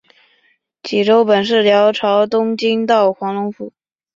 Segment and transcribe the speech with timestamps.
[0.81, 3.71] 济州本是辽朝东京道黄龙府。